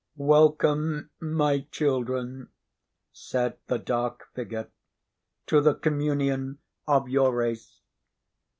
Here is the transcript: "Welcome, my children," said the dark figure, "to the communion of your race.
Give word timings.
"Welcome, 0.15 1.11
my 1.19 1.59
children," 1.69 2.49
said 3.11 3.59
the 3.67 3.77
dark 3.77 4.29
figure, 4.33 4.71
"to 5.45 5.61
the 5.61 5.75
communion 5.75 6.57
of 6.87 7.07
your 7.07 7.35
race. 7.35 7.81